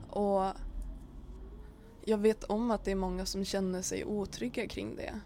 Och 0.09 0.53
jag 2.07 2.17
vet 2.17 2.43
om 2.43 2.71
att 2.71 2.83
det 2.83 2.91
är 2.91 2.95
många 2.95 3.25
som 3.25 3.45
känner 3.45 3.81
sig 3.81 4.05
otrygga 4.05 4.67
kring 4.67 4.95
det. 4.95 5.19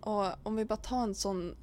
Och 0.00 0.46
om 0.46 0.56
vi 0.56 0.64
bara 0.64 0.76
tar 0.76 1.02
en 1.02 1.14
sån 1.14 1.56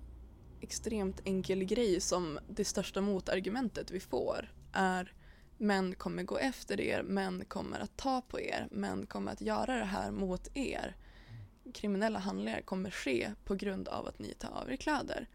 extremt 0.60 1.22
enkel 1.26 1.64
grej 1.64 2.02
som 2.02 2.40
det 2.50 2.66
största 2.66 3.02
motargumentet 3.02 3.92
vi 3.92 4.00
får 4.00 4.54
är 4.74 5.14
män 5.58 5.96
kommer 5.96 6.24
gå 6.24 6.38
efter 6.38 6.82
er, 6.82 7.04
män 7.04 7.46
kommer 7.48 7.80
att 7.80 7.98
ta 7.98 8.22
på 8.22 8.40
er, 8.40 8.68
män 8.72 9.06
kommer 9.06 9.32
att 9.32 9.42
göra 9.42 9.76
det 9.76 9.86
här 9.86 10.12
mot 10.12 10.48
er. 10.54 10.96
Kriminella 11.74 12.20
handlingar 12.20 12.62
kommer 12.62 12.92
ske 12.92 13.32
på 13.46 13.56
grund 13.56 13.88
av 13.88 14.08
att 14.08 14.20
ni 14.20 14.34
tar 14.34 14.50
av 14.50 14.72
er 14.72 14.78
kläder. 14.78 15.30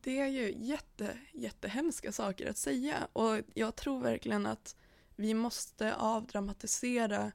det 0.00 0.18
är 0.18 0.26
ju 0.26 0.54
jätte, 0.56 1.18
jättehemska 1.32 2.12
saker 2.12 2.50
att 2.50 2.58
säga 2.58 3.08
och 3.12 3.40
jag 3.54 3.76
tror 3.76 4.00
verkligen 4.00 4.46
att 4.46 4.76
vi 5.16 5.34
måste 5.34 5.94
avdramatisera 5.94 7.32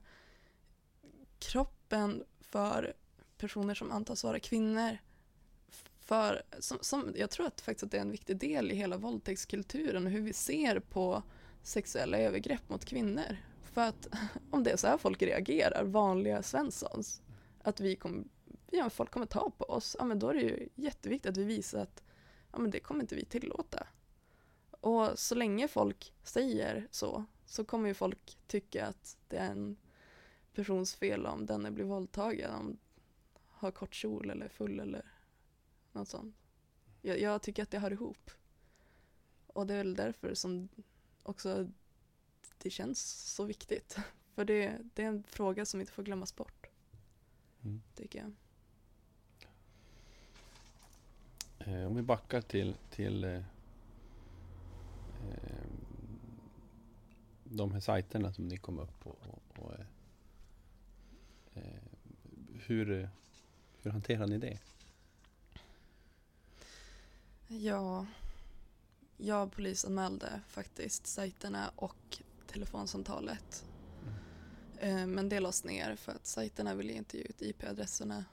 kroppen 1.39 2.23
för 2.39 2.93
personer 3.37 3.73
som 3.73 3.91
antas 3.91 4.23
vara 4.23 4.39
kvinnor. 4.39 4.97
För, 5.99 6.43
som, 6.59 6.77
som, 6.81 7.13
jag 7.15 7.29
tror 7.29 7.45
att 7.45 7.61
faktiskt 7.61 7.83
att 7.83 7.91
det 7.91 7.97
är 7.97 8.01
en 8.01 8.11
viktig 8.11 8.37
del 8.37 8.71
i 8.71 8.75
hela 8.75 8.97
våldtäktskulturen 8.97 10.05
och 10.05 10.11
hur 10.11 10.21
vi 10.21 10.33
ser 10.33 10.79
på 10.79 11.23
sexuella 11.63 12.17
övergrepp 12.17 12.69
mot 12.69 12.85
kvinnor. 12.85 13.37
För 13.63 13.81
att 13.81 14.07
om 14.51 14.63
det 14.63 14.71
är 14.71 14.77
så 14.77 14.87
här 14.87 14.97
folk 14.97 15.21
reagerar, 15.21 15.83
vanliga 15.83 16.43
svenssons, 16.43 17.21
att 17.61 17.79
vi 17.79 17.95
kommer, 17.95 18.23
ja, 18.71 18.89
folk 18.89 19.11
kommer 19.11 19.25
ta 19.25 19.51
på 19.57 19.65
oss, 19.65 19.95
ja 19.99 20.05
men 20.05 20.19
då 20.19 20.29
är 20.29 20.33
det 20.33 20.41
ju 20.41 20.69
jätteviktigt 20.75 21.29
att 21.29 21.37
vi 21.37 21.43
visar 21.43 21.79
att 21.79 22.03
ja 22.51 22.59
men 22.59 22.71
det 22.71 22.79
kommer 22.79 23.01
inte 23.01 23.15
vi 23.15 23.25
tillåta. 23.25 23.87
Och 24.81 25.19
så 25.19 25.35
länge 25.35 25.67
folk 25.67 26.13
säger 26.23 26.87
så, 26.91 27.25
så 27.49 27.65
kommer 27.65 27.87
ju 27.87 27.93
folk 27.93 28.37
tycka 28.47 28.85
att 28.87 29.17
det 29.27 29.37
är 29.37 29.51
en 29.51 29.77
persons 30.53 30.95
fel 30.95 31.25
om 31.25 31.45
den 31.45 31.73
blir 31.73 31.85
våldtagen, 31.85 32.51
om 32.53 32.77
har 33.33 33.71
kort 33.71 33.93
kjol 33.95 34.29
eller 34.29 34.47
full 34.49 34.79
eller 34.79 35.05
något 35.91 36.07
sånt. 36.07 36.35
Jag, 37.01 37.19
jag 37.19 37.41
tycker 37.41 37.63
att 37.63 37.71
det 37.71 37.79
hör 37.79 37.91
ihop. 37.93 38.31
Och 39.47 39.67
det 39.67 39.73
är 39.73 39.77
väl 39.77 39.95
därför 39.95 40.33
som 40.33 40.69
också 41.23 41.69
det 42.57 42.69
känns 42.69 43.01
så 43.35 43.43
viktigt. 43.43 43.97
För 44.35 44.45
det, 44.45 44.77
det 44.93 45.03
är 45.03 45.07
en 45.07 45.23
fråga 45.23 45.65
som 45.65 45.79
inte 45.79 45.91
får 45.91 46.03
glömmas 46.03 46.35
bort, 46.35 46.67
Mm. 47.63 47.81
tycker 47.95 48.19
jag. 48.19 48.31
Eh, 51.59 51.87
om 51.87 51.95
vi 51.95 52.01
backar 52.01 52.41
till, 52.41 52.75
till 52.89 53.23
eh, 53.23 53.31
eh, 53.31 53.43
de 57.49 57.71
här 57.71 57.79
sajterna 57.79 58.33
som 58.33 58.47
ni 58.47 58.57
kom 58.57 58.79
upp 58.79 58.99
på. 58.99 59.09
Och, 59.09 59.65
och, 59.65 59.73
eh, 59.73 59.85
eh, 61.53 61.81
hur, 62.53 63.09
hur 63.81 63.91
hanterar 63.91 64.27
ni 64.27 64.37
det? 64.37 64.59
Ja, 67.47 68.05
jag 69.17 69.51
polisanmälde 69.51 70.41
faktiskt 70.47 71.07
sajterna 71.07 71.71
och 71.75 72.17
telefonsamtalet. 72.47 73.65
Eh, 74.79 75.07
Men 75.07 75.29
det 75.29 75.39
lades 75.39 75.63
ner 75.63 75.95
för 75.95 76.11
att 76.11 76.25
sajterna 76.25 76.75
ville 76.75 76.93
inte 76.93 77.17
ge 77.17 77.23
ut 77.23 77.41
IP-adresserna 77.41 78.25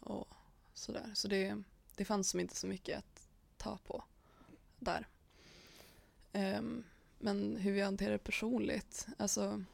och 0.00 0.28
sådär. 0.74 1.10
Så 1.14 1.28
det, 1.28 1.62
det 1.96 2.04
fanns 2.04 2.30
som 2.30 2.40
inte 2.40 2.56
så 2.56 2.66
mycket 2.66 2.98
att 2.98 3.28
ta 3.56 3.78
på 3.86 4.04
där. 4.78 5.08
Ehm, 6.32 6.84
Men 7.24 7.56
hur 7.56 7.72
vi 7.72 7.80
hanterar 7.80 8.12
det 8.12 8.18
personligt, 8.18 9.06
alltså 9.18 9.64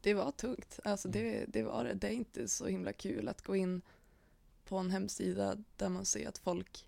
det 0.00 0.14
var 0.14 0.30
tungt. 0.30 0.80
Alltså 0.84 1.08
det, 1.08 1.44
det 1.48 1.62
var 1.62 1.84
det. 1.84 1.94
Det 1.94 2.06
är 2.06 2.12
inte 2.12 2.48
så 2.48 2.66
himla 2.66 2.92
kul 2.92 3.28
att 3.28 3.42
gå 3.42 3.56
in 3.56 3.82
på 4.64 4.76
en 4.76 4.90
hemsida 4.90 5.56
där 5.76 5.88
man 5.88 6.04
ser 6.04 6.28
att 6.28 6.38
folk 6.38 6.86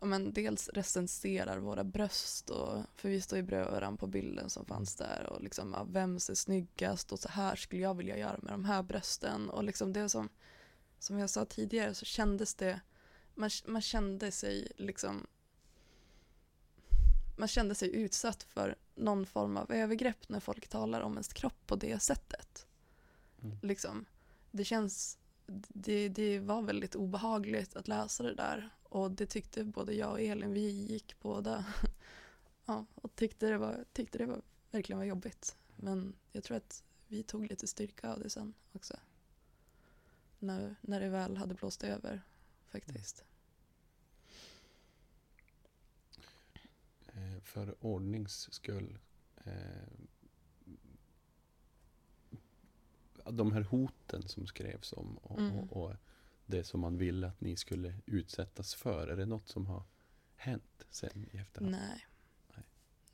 ja, 0.00 0.06
men 0.06 0.32
dels 0.32 0.68
recenserar 0.68 1.58
våra 1.58 1.84
bröst, 1.84 2.50
och, 2.50 2.82
för 2.96 3.08
vi 3.08 3.20
står 3.20 3.36
ju 3.36 3.42
bredvid 3.42 3.72
varandra 3.72 3.98
på 3.98 4.06
bilden 4.06 4.50
som 4.50 4.66
fanns 4.66 4.96
där 4.96 5.26
och 5.30 5.42
liksom, 5.42 5.72
ja, 5.72 5.86
vem 5.90 6.20
ser 6.20 6.34
snyggast 6.34 7.12
och 7.12 7.18
så 7.18 7.28
här 7.28 7.56
skulle 7.56 7.82
jag 7.82 7.94
vilja 7.94 8.18
göra 8.18 8.38
med 8.42 8.52
de 8.52 8.64
här 8.64 8.82
brösten 8.82 9.50
och 9.50 9.64
liksom 9.64 9.92
det 9.92 10.08
som, 10.08 10.28
som 10.98 11.18
jag 11.18 11.30
sa 11.30 11.44
tidigare 11.44 11.94
så 11.94 12.04
kändes 12.04 12.54
det, 12.54 12.80
man, 13.34 13.50
man 13.66 13.82
kände 13.82 14.30
sig 14.30 14.72
liksom 14.76 15.26
man 17.36 17.48
kände 17.48 17.74
sig 17.74 17.96
utsatt 17.96 18.42
för 18.42 18.76
någon 18.94 19.26
form 19.26 19.56
av 19.56 19.72
övergrepp 19.72 20.28
när 20.28 20.40
folk 20.40 20.68
talar 20.68 21.00
om 21.00 21.12
ens 21.12 21.32
kropp 21.32 21.66
på 21.66 21.76
det 21.76 22.02
sättet. 22.02 22.66
Mm. 23.42 23.58
Liksom, 23.62 24.04
det 24.50 24.64
känns, 24.64 25.18
det, 25.68 26.08
det 26.08 26.40
var 26.40 26.62
väldigt 26.62 26.94
obehagligt 26.94 27.76
att 27.76 27.88
läsa 27.88 28.22
det 28.22 28.34
där 28.34 28.70
och 28.82 29.10
det 29.10 29.26
tyckte 29.26 29.64
både 29.64 29.94
jag 29.94 30.10
och 30.10 30.20
Elin, 30.20 30.52
vi 30.52 30.70
gick 30.70 31.20
båda 31.20 31.64
ja, 32.64 32.86
och 32.94 33.16
tyckte 33.16 33.46
det, 33.46 33.58
var, 33.58 33.84
tyckte 33.92 34.18
det 34.18 34.26
var, 34.26 34.42
verkligen 34.70 34.98
var 34.98 35.04
jobbigt. 35.04 35.56
Men 35.76 36.14
jag 36.32 36.44
tror 36.44 36.56
att 36.56 36.84
vi 37.06 37.22
tog 37.22 37.46
lite 37.46 37.66
styrka 37.66 38.12
av 38.12 38.20
det 38.20 38.30
sen 38.30 38.54
också. 38.72 38.96
När, 40.38 40.76
när 40.80 41.00
det 41.00 41.08
väl 41.08 41.36
hade 41.36 41.54
blåst 41.54 41.84
över 41.84 42.22
faktiskt. 42.68 43.20
Eh, 43.20 43.35
för 47.46 47.84
ordnings 47.84 48.52
skull. 48.54 48.98
Eh, 49.44 49.52
de 53.24 53.52
här 53.52 53.60
hoten 53.62 54.28
som 54.28 54.46
skrevs 54.46 54.92
om 54.92 55.16
och, 55.18 55.38
Mm. 55.38 55.58
och, 55.58 55.82
och 55.84 55.94
det 56.46 56.64
som 56.64 56.80
man 56.80 56.98
ville 56.98 57.26
att 57.26 57.40
ni 57.40 57.56
skulle 57.56 57.94
utsättas 58.06 58.74
för. 58.74 59.08
Är 59.08 59.16
det 59.16 59.26
något 59.26 59.48
som 59.48 59.66
har 59.66 59.82
hänt 60.36 60.86
sen 60.90 61.26
i 61.32 61.36
efterhand? 61.36 61.70
Nej. 61.70 62.06
Nej. 62.54 62.64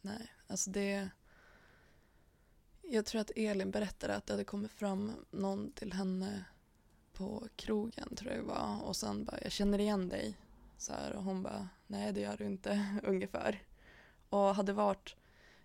Nej, 0.01 0.33
alltså 0.47 0.71
det... 0.71 1.11
Jag 2.83 3.07
tror 3.07 3.21
att 3.21 3.31
Elin 3.37 3.71
berättade 3.71 4.17
att 4.17 4.27
det 4.27 4.33
hade 4.33 4.45
kommit 4.45 4.71
fram 4.73 5.13
någon 5.31 5.73
till 5.73 5.93
henne 5.93 6.45
på 7.13 7.49
krogen, 7.57 8.17
tror 8.17 8.31
jag 8.33 8.41
det 8.41 8.47
var. 8.47 8.81
Och 8.83 8.97
sen 8.97 9.25
bara, 9.25 9.41
jag 9.43 9.53
känner 9.53 9.79
igen 9.79 10.09
dig. 10.09 10.39
Så 10.77 10.93
här, 10.93 11.13
och 11.13 11.25
hon 11.25 11.43
bara, 11.43 11.69
nej 11.87 12.13
det 12.13 12.21
gör 12.21 12.37
du 12.37 12.45
inte, 12.45 13.01
ungefär. 13.03 13.63
Och 14.33 14.55
hade 14.55 14.73
varit, 14.73 15.17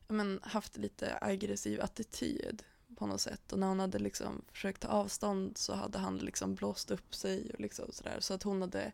ja, 0.07 0.13
men, 0.13 0.39
haft 0.43 0.77
lite 0.77 1.17
aggressiv 1.21 1.81
attityd 1.81 2.63
på 2.97 3.05
något 3.07 3.21
sätt. 3.21 3.53
Och 3.53 3.59
när 3.59 3.67
hon 3.67 3.79
hade 3.79 3.99
liksom 3.99 4.41
försökt 4.51 4.81
ta 4.81 4.87
avstånd 4.87 5.57
så 5.57 5.73
hade 5.75 5.97
han 5.99 6.17
liksom 6.17 6.55
blåst 6.55 6.91
upp 6.91 7.15
sig 7.15 7.51
och 7.53 7.59
liksom 7.59 7.85
sådär. 7.91 8.19
Så 8.19 8.33
att 8.33 8.43
hon 8.43 8.61
hade, 8.61 8.91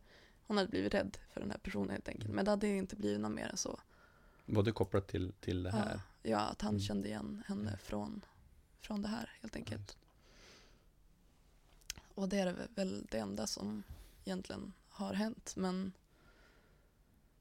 hon 0.47 0.57
hade 0.57 0.69
blivit 0.69 0.93
rädd 0.93 1.17
för 1.33 1.39
den 1.41 1.51
här 1.51 1.57
personen 1.57 1.89
helt 1.89 2.07
enkelt. 2.07 2.25
Mm. 2.25 2.35
Men 2.35 2.45
det 2.45 2.51
hade 2.51 2.67
inte 2.67 2.95
blivit 2.95 3.19
något 3.19 3.31
mer 3.31 3.47
än 3.47 3.57
så. 3.57 3.79
Var 4.45 4.63
det 4.63 4.71
kopplat 4.71 5.07
till, 5.07 5.33
till 5.39 5.63
det 5.63 5.71
här? 5.71 5.99
Ja, 6.21 6.29
ja 6.29 6.39
att 6.39 6.61
han 6.61 6.69
Mm. 6.73 6.81
kände 6.81 7.07
igen 7.07 7.43
henne 7.47 7.61
Mm. 7.67 7.77
från, 7.83 8.25
från 8.81 9.01
det 9.01 9.07
här 9.07 9.31
helt 9.41 9.55
Ja, 9.55 9.59
enkelt. 9.59 9.79
just 9.81 9.97
Och 12.15 12.29
det 12.29 12.37
är 12.37 12.67
väl 12.75 13.07
det 13.11 13.17
enda 13.17 13.47
som 13.47 13.83
egentligen 14.25 14.73
har 14.89 15.13
hänt. 15.13 15.53
Men 15.57 15.91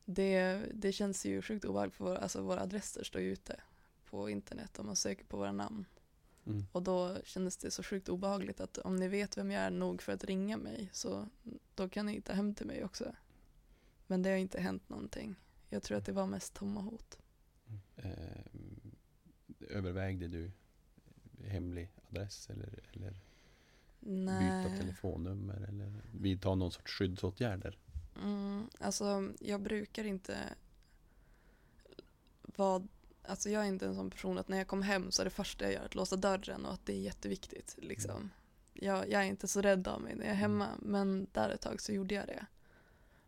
det, 0.05 0.61
det 0.75 0.93
känns 0.93 1.25
ju 1.25 1.43
sjukt 1.43 1.65
obehagligt 1.65 1.97
för 1.97 2.05
våra, 2.05 2.19
alltså 2.19 2.43
våra 2.43 2.61
adresser 2.61 3.05
står 3.05 3.21
ju 3.21 3.33
ute 3.33 3.61
på 4.11 4.31
internet 4.31 4.79
om 4.79 4.87
man 4.87 4.97
söker 4.97 5.25
på 5.25 5.37
våra 5.37 5.53
namn. 5.53 5.85
Mm. 6.47 6.67
Och 6.73 6.83
då 6.83 7.17
kändes 7.25 7.57
det 7.57 7.71
så 7.71 7.83
sjukt 7.83 8.09
obehagligt 8.09 8.61
att 8.61 8.79
om 8.79 8.97
ni 8.97 9.09
vet 9.09 9.39
vem 9.39 9.51
jag 9.51 9.63
är 9.63 9.71
nog 9.71 10.03
för 10.03 10.13
att 10.13 10.25
ringa 10.25 10.57
mig 10.57 10.89
så 10.93 11.29
då 11.75 11.89
kan 11.89 12.07
ni 12.07 12.13
hitta 12.13 12.33
hem 12.33 12.55
till 12.55 12.67
mig 12.67 12.85
också. 12.85 13.15
Men 14.07 14.23
det 14.23 14.31
har 14.31 14.37
inte 14.37 14.61
hänt 14.61 14.89
någonting. 14.89 15.37
Jag 15.69 15.83
tror 15.83 15.99
att 15.99 16.07
det 16.07 16.13
var 16.13 16.27
mest 16.27 16.55
tomma 16.55 16.81
hot. 16.81 17.19
Eh, 17.97 18.13
övervägde 19.69 20.29
du 20.29 20.51
hemlig 21.45 21.91
adress 22.09 22.51
eller, 22.51 22.81
eller 22.93 23.15
byta 24.01 24.77
telefonnummer 24.79 25.67
eller 25.69 25.93
vidta 26.21 26.55
någon 26.55 26.73
sorts 26.73 26.93
skyddsåtgärder? 26.93 27.79
Mm, 28.17 28.71
alltså 28.81 29.33
jag 29.41 29.61
brukar 29.61 30.05
inte 30.05 30.39
vara, 32.57 32.83
alltså 33.23 33.51
jag 33.51 33.63
är 33.63 33.69
inte 33.69 33.87
en 33.87 33.95
sån 33.95 34.11
person 34.11 34.39
att 34.39 34.49
när 34.49 34.59
jag 34.59 34.67
kommer 34.67 34.87
hem 34.87 35.11
så 35.11 35.23
är 35.23 35.25
det 35.25 35.31
första 35.31 35.65
jag 35.65 35.73
gör 35.73 35.85
att 35.85 35.95
låsa 35.95 36.17
dörren 36.17 36.67
och 36.67 36.73
att 36.73 36.87
det 36.87 36.93
är 36.93 37.01
jätteviktigt 37.01 37.75
liksom. 37.79 38.31
Jag, 38.73 39.11
jag 39.11 39.23
är 39.23 39.27
inte 39.27 39.49
så 39.49 39.61
rädd 39.61 39.89
av 39.89 40.01
mig 40.01 40.15
när 40.15 40.25
jag 40.25 40.33
är 40.33 40.39
hemma 40.39 40.69
men 40.79 41.27
där 41.33 41.51
ett 41.51 41.61
tag 41.61 41.81
så 41.81 41.93
gjorde 41.93 42.15
jag 42.15 42.27
det. 42.27 42.47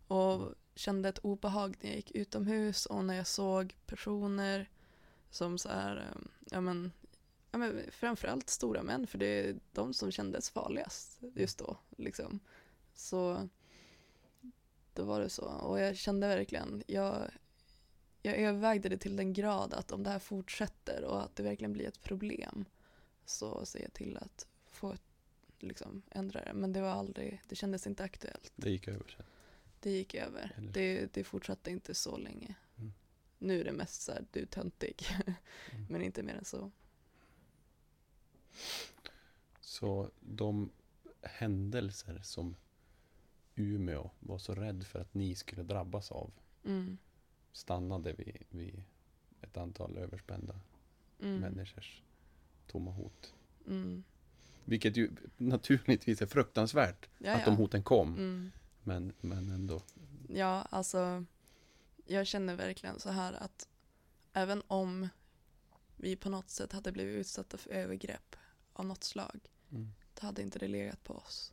Och 0.06 0.54
kände 0.74 1.08
ett 1.08 1.18
obehag 1.18 1.76
när 1.80 1.90
jag 1.90 1.96
gick 1.96 2.10
utomhus 2.10 2.86
och 2.86 3.04
när 3.04 3.14
jag 3.14 3.26
såg 3.26 3.76
personer 3.86 4.70
som 5.30 5.58
så 5.58 5.68
här, 5.68 5.96
eh, 5.96 6.20
ja 6.50 6.60
men, 6.60 6.92
ja 7.50 7.58
men 7.58 7.82
framförallt 7.90 8.50
stora 8.50 8.82
män 8.82 9.06
för 9.06 9.18
det 9.18 9.26
är 9.26 9.56
de 9.72 9.94
som 9.94 10.12
kändes 10.12 10.50
farligast 10.50 11.18
just 11.34 11.58
då 11.58 11.76
liksom. 11.96 12.40
Så 12.94 13.48
då 14.94 15.04
var 15.04 15.20
det 15.20 15.30
så. 15.30 15.44
Och 15.44 15.80
jag 15.80 15.96
kände 15.96 16.26
verkligen, 16.26 16.82
jag, 16.86 17.30
jag 18.22 18.34
övervägde 18.36 18.88
det 18.88 18.98
till 18.98 19.16
den 19.16 19.32
grad 19.32 19.74
att 19.74 19.92
om 19.92 20.02
det 20.02 20.10
här 20.10 20.18
fortsätter 20.18 21.04
och 21.04 21.22
att 21.22 21.36
det 21.36 21.42
verkligen 21.42 21.72
blir 21.72 21.88
ett 21.88 22.02
problem 22.02 22.64
så 23.24 23.66
ser 23.66 23.82
jag 23.82 23.92
till 23.92 24.16
att 24.16 24.46
få 24.66 24.96
liksom, 25.58 26.02
ändra 26.10 26.44
det. 26.44 26.52
Men 26.54 26.72
det 26.72 26.80
var 26.80 26.90
aldrig, 26.90 27.42
det 27.48 27.56
kändes 27.56 27.86
inte 27.86 28.04
aktuellt. 28.04 28.52
Det 28.56 28.70
gick 28.70 28.88
över 28.88 29.14
sen. 29.16 29.26
Det 29.80 29.90
gick 29.90 30.14
över. 30.14 30.52
Eller- 30.56 30.72
Det, 30.72 31.14
det 31.14 31.24
fortsatte 31.24 31.70
inte 31.70 31.94
så 31.94 32.16
länge. 32.16 32.54
Mm. 32.76 32.92
Nu 33.38 33.60
är 33.60 33.64
det 33.64 33.72
mest 33.72 34.02
så 34.02 34.12
här, 34.12 34.24
du 34.32 34.40
är 34.40 34.46
töntig. 34.46 35.06
Mm. 35.26 35.86
Men 35.88 36.02
inte 36.02 36.22
mer 36.22 36.34
än 36.34 36.44
så. 36.44 36.70
Så 39.60 40.10
de 40.20 40.70
händelser 41.22 42.20
som 42.24 42.56
Umeå 43.54 44.10
var 44.20 44.38
så 44.38 44.54
rädd 44.54 44.86
för 44.86 45.00
att 45.00 45.14
ni 45.14 45.34
skulle 45.34 45.62
drabbas 45.62 46.12
av 46.12 46.30
Mm. 46.64 46.98
stannade 47.52 48.12
vid, 48.12 48.36
vid 48.48 48.82
ett 49.40 49.56
antal 49.56 49.96
överspända 49.98 50.60
Mm. 51.20 51.40
människors 51.40 52.02
tomma 52.66 52.90
hot. 52.90 53.34
Mm. 53.66 54.04
Vilket 54.64 54.96
ju 54.96 55.10
naturligtvis 55.36 56.22
är 56.22 56.26
fruktansvärt 56.26 57.08
Ja, 57.18 57.32
att 57.34 57.38
ja. 57.38 57.44
de 57.44 57.56
hoten 57.56 57.82
kom. 57.82 58.08
Mm. 58.14 58.50
Men, 58.82 59.12
men 59.20 59.50
ändå. 59.50 59.82
Ja, 60.28 60.66
alltså 60.70 61.24
jag 62.06 62.26
känner 62.26 62.56
verkligen 62.56 63.00
så 63.00 63.10
här 63.10 63.32
att 63.32 63.68
även 64.32 64.62
om 64.66 65.08
vi 65.96 66.16
på 66.16 66.28
något 66.28 66.50
sätt 66.50 66.72
hade 66.72 66.92
blivit 66.92 67.16
utsatta 67.20 67.56
för 67.58 67.70
övergrepp 67.70 68.36
av 68.72 68.86
något 68.86 69.04
slag, 69.04 69.40
Mm. 69.70 69.92
då 70.20 70.26
hade 70.26 70.42
inte 70.42 70.58
det 70.58 70.68
legat 70.68 71.04
på 71.04 71.14
oss. 71.14 71.52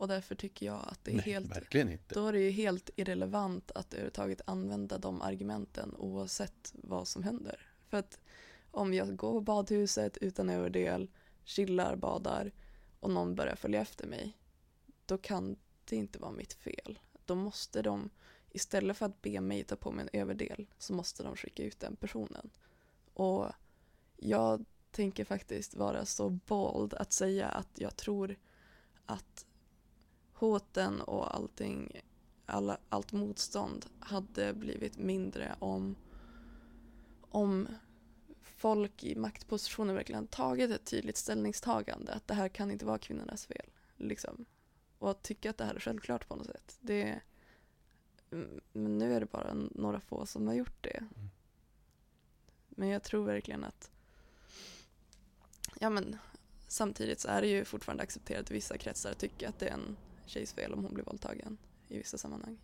Och 0.00 0.08
därför 0.08 0.34
tycker 0.34 0.66
jag 0.66 0.84
att 0.88 1.04
det 1.04 1.10
är 1.10 1.14
Nej, 1.14 1.24
helt, 1.24 2.08
då 2.08 2.26
är 2.26 2.32
det 2.32 2.40
ju 2.40 2.50
helt 2.50 2.90
irrelevant 2.96 3.70
att 3.70 3.92
överhuvudtaget 3.92 4.40
använda 4.44 4.98
de 4.98 5.22
argumenten 5.22 5.94
oavsett 5.98 6.72
vad 6.74 7.08
som 7.08 7.22
händer. 7.22 7.72
För 7.88 7.96
att 7.96 8.20
om 8.70 8.94
jag 8.94 9.16
går 9.16 9.32
på 9.32 9.40
badhuset 9.40 10.16
utan 10.16 10.50
överdel, 10.50 11.10
chillar, 11.44 11.96
badar 11.96 12.52
och 13.00 13.10
någon 13.10 13.34
börjar 13.34 13.56
följa 13.56 13.80
efter 13.80 14.06
mig, 14.06 14.38
då 15.06 15.18
kan 15.18 15.56
det 15.84 15.96
inte 15.96 16.18
vara 16.18 16.32
mitt 16.32 16.52
fel. 16.52 16.98
Då 17.24 17.34
måste 17.34 17.82
de, 17.82 18.10
istället 18.50 18.96
för 18.96 19.06
att 19.06 19.22
be 19.22 19.40
mig 19.40 19.64
ta 19.64 19.76
på 19.76 19.90
mig 19.90 20.08
en 20.12 20.20
överdel, 20.20 20.66
så 20.78 20.92
måste 20.92 21.22
de 21.22 21.36
skicka 21.36 21.62
ut 21.62 21.80
den 21.80 21.96
personen. 21.96 22.50
Och 23.14 23.46
jag 24.16 24.64
tänker 24.90 25.24
faktiskt 25.24 25.74
vara 25.74 26.04
så 26.04 26.30
bold 26.30 26.94
att 26.94 27.12
säga 27.12 27.48
att 27.48 27.70
jag 27.74 27.96
tror 27.96 28.36
att 29.06 29.46
hoten 30.40 31.00
och 31.00 31.34
allting, 31.34 32.00
alla, 32.46 32.78
allt 32.88 33.12
motstånd 33.12 33.86
hade 34.00 34.52
blivit 34.54 34.98
mindre 34.98 35.56
om, 35.58 35.96
om 37.20 37.68
folk 38.42 39.04
i 39.04 39.14
maktpositioner 39.14 39.94
verkligen 39.94 40.26
tagit 40.26 40.70
ett 40.70 40.84
tydligt 40.84 41.16
ställningstagande 41.16 42.12
att 42.12 42.26
det 42.26 42.34
här 42.34 42.48
kan 42.48 42.70
inte 42.70 42.84
vara 42.84 42.98
kvinnornas 42.98 43.46
fel. 43.46 43.66
Liksom. 43.96 44.44
Och 44.98 45.10
att 45.10 45.22
tycka 45.22 45.50
att 45.50 45.58
det 45.58 45.64
här 45.64 45.74
är 45.74 45.80
självklart 45.80 46.28
på 46.28 46.36
något 46.36 46.46
sätt. 46.46 46.78
Det, 46.80 47.20
mm, 48.30 48.60
men 48.72 48.98
nu 48.98 49.14
är 49.14 49.20
det 49.20 49.26
bara 49.26 49.54
några 49.54 50.00
få 50.00 50.26
som 50.26 50.46
har 50.46 50.54
gjort 50.54 50.82
det. 50.82 51.04
Men 52.68 52.88
jag 52.88 53.02
tror 53.02 53.24
verkligen 53.24 53.64
att 53.64 53.90
ja 55.80 55.90
men 55.90 56.16
samtidigt 56.68 57.20
så 57.20 57.28
är 57.28 57.40
det 57.40 57.48
ju 57.48 57.64
fortfarande 57.64 58.02
accepterat 58.02 58.50
i 58.50 58.54
vissa 58.54 58.78
kretsar 58.78 59.10
att 59.10 59.18
tycka 59.18 59.48
att 59.48 59.58
det 59.58 59.68
är 59.68 59.74
en 59.74 59.96
tjejs 60.30 60.52
fel 60.52 60.72
om 60.72 60.84
hon 60.84 60.94
blir 60.94 61.04
våldtagen 61.04 61.58
i 61.88 61.98
vissa 61.98 62.18
sammanhang. 62.18 62.58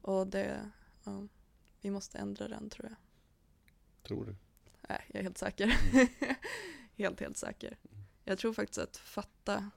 Och 0.00 0.26
det, 0.26 0.70
ja, 1.04 1.26
vi 1.80 1.90
måste 1.90 2.18
ändra 2.18 2.48
den 2.48 2.70
tror 2.70 2.88
jag. 2.88 2.96
Tror 4.02 4.24
du? 4.24 4.36
Nej, 4.88 5.04
jag 5.08 5.18
är 5.18 5.22
helt 5.22 5.38
säker. 5.38 5.66
helt, 6.96 7.20
helt 7.20 7.36
säker. 7.36 7.78
Jag 8.24 8.38
tror 8.38 8.52
faktiskt 8.52 8.78
att 8.78 8.96
Fatta 8.96 9.70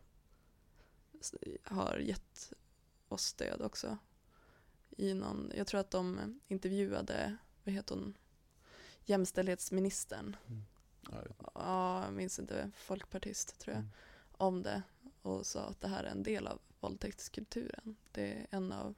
har 1.63 1.97
gett 1.97 2.53
oss 3.07 3.23
stöd 3.23 3.61
också. 3.61 3.97
I 4.89 5.13
någon, 5.13 5.51
jag 5.55 5.67
tror 5.67 5.79
att 5.79 5.91
de 5.91 6.39
intervjuade, 6.47 7.37
vad 7.63 7.73
heter 7.73 7.95
hon, 7.95 8.17
jämställdhetsministern. 9.05 10.35
Inte. 10.49 11.33
Ja, 11.53 12.03
jag 12.05 12.13
minns 12.13 12.39
inte, 12.39 12.71
folkpartist 12.75 13.59
tror 13.59 13.73
jag. 13.73 13.83
Mm. 13.83 13.91
Om 14.31 14.63
det 14.63 14.83
och 15.21 15.45
sa 15.45 15.61
att 15.61 15.81
det 15.81 15.87
här 15.87 16.03
är 16.03 16.11
en 16.11 16.23
del 16.23 16.47
av 16.47 16.59
våldtäktskulturen. 16.81 17.95
Det 18.11 18.33
är 18.33 18.47
en 18.49 18.71
av 18.71 18.95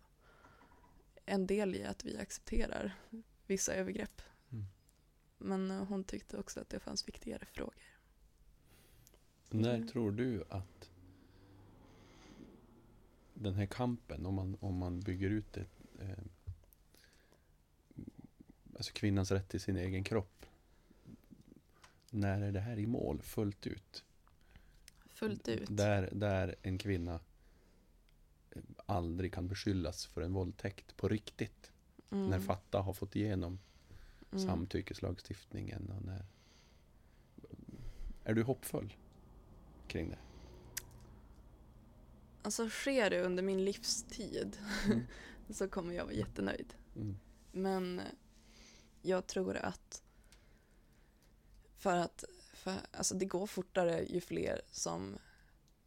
en 1.25 1.48
del 1.48 1.75
i 1.75 1.84
att 1.84 2.06
vi 2.06 2.18
accepterar 2.18 2.96
vissa 3.48 3.74
övergrepp. 3.74 4.22
Mm. 4.52 4.66
Men 5.38 5.72
eh, 5.72 5.86
hon 5.86 6.04
tyckte 6.04 6.38
också 6.38 6.60
att 6.60 6.70
det 6.70 6.80
fanns 6.80 7.08
viktigare 7.08 7.46
frågor. 7.46 7.74
När 9.50 9.75
Mm. 9.75 9.88
tror 9.88 10.12
du 10.12 10.43
att 10.50 10.89
den 13.34 13.54
här 13.54 13.65
kampen, 13.65 14.26
om 14.26 14.34
man, 14.34 14.58
om 14.60 14.78
man 14.78 15.00
bygger 15.00 15.30
ut 15.30 15.54
det, 15.54 15.65
eh, 16.00 16.17
alltså 18.76 18.93
kvinnans 18.93 19.32
rätt 19.32 19.50
till 19.50 19.62
sin 19.62 19.78
egen 19.78 20.04
kropp, 20.04 20.46
när 22.10 22.41
är 22.41 22.52
det 22.52 22.60
här 22.60 22.80
i 22.80 22.86
mål 22.86 23.22
fullt 23.22 23.67
ut? 23.67 24.04
Fullt 25.10 25.48
ut. 25.48 25.67
Där, 25.72 26.10
där 26.12 26.56
en 26.62 26.78
kvinna 26.78 27.19
aldrig 28.86 29.34
kan 29.34 29.48
beskyllas 29.48 30.06
för 30.06 30.22
en 30.22 30.34
våldtäkt 30.34 30.98
på 30.98 31.08
riktigt. 31.08 31.72
Mm. 32.12 32.30
När 32.30 32.39
Fatta 32.39 32.82
har 32.82 32.93
fått 32.93 33.15
igenom 33.15 33.60
Mm. 34.34 34.46
samtyckeslagstiftningen. 34.46 35.91
Och 35.98 36.06
när... 36.06 36.26
Är 38.24 38.34
du 38.34 38.43
hoppfull 38.43 38.93
kring 39.88 40.10
det? 40.10 40.17
Alltså 42.41 42.69
sker 42.69 43.10
det 43.10 43.22
under 43.22 43.43
min 43.43 43.65
livstid 43.65 44.58
Mm. 44.86 45.02
så 45.50 45.67
kommer 45.67 45.93
jag 45.93 46.04
vara 46.04 46.13
jättenöjd. 46.13 46.74
Mm. 46.96 47.17
Men 47.52 48.00
eh, 48.00 48.06
jag 49.02 49.28
tror 49.28 49.58
att 49.58 50.04
för 51.78 51.98
att 51.98 52.24
för, 52.54 52.76
alltså 52.91 53.15
det 53.15 53.26
går 53.26 53.48
fortare 53.48 54.04
ju 54.04 54.22
fler 54.22 54.62
som 54.72 55.17